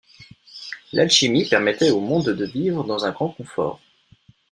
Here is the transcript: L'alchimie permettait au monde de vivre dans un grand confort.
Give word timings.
L'alchimie 0.93 1.47
permettait 1.47 1.91
au 1.91 1.99
monde 1.99 2.29
de 2.31 2.43
vivre 2.45 2.83
dans 2.83 3.05
un 3.05 3.11
grand 3.11 3.29
confort. 3.29 3.79